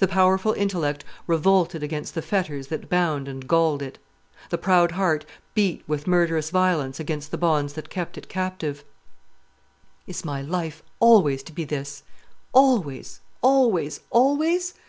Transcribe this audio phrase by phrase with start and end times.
[0.00, 4.00] The powerful intellect revolted against the fetters that bound and galled it.
[4.48, 8.82] The proud heart beat with murderous violence against the bonds that kept it captive.
[10.08, 12.02] "Is my life always to be this
[12.52, 14.74] always, always, always?"